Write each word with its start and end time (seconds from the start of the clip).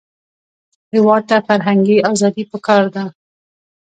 هېواد 0.93 1.23
ته 1.29 1.37
فرهنګي 1.47 1.97
ازادي 2.11 2.43
پکار 2.51 2.83
ده 2.95 3.03